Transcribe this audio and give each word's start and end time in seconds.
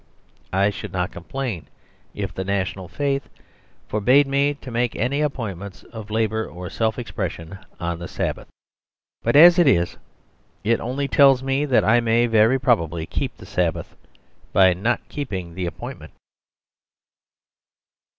I 0.51 0.71
should 0.71 0.91
not 0.91 1.11
complain 1.11 1.67
if 2.15 2.33
the 2.33 2.43
national 2.43 2.87
faith 2.87 3.29
forbade 3.87 4.25
me 4.25 4.55
to 4.55 4.71
make 4.71 4.95
any 4.95 5.21
appointments 5.21 5.83
of 5.93 6.09
labour 6.09 6.47
or 6.47 6.71
self 6.71 6.97
expression 6.97 7.59
on 7.79 7.99
the 7.99 8.07
Sabbath. 8.07 8.47
But, 9.21 9.35
as 9.35 9.59
it 9.59 9.67
is, 9.67 9.97
it 10.63 10.79
only 10.79 11.07
tells 11.07 11.43
me 11.43 11.65
that 11.65 11.85
I 11.85 11.99
may 11.99 12.25
very 12.25 12.57
probably 12.57 13.05
keep 13.05 13.37
the 13.37 13.45
Sabbath 13.45 13.95
by 14.51 14.73
not 14.73 15.07
keeping 15.07 15.53
the 15.53 15.67
appointment. 15.67 16.13